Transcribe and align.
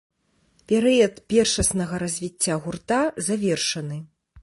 Перыяд 0.71 1.15
першаснага 1.35 2.01
развіцця 2.07 2.59
гурта 2.67 3.01
завершаны. 3.31 3.97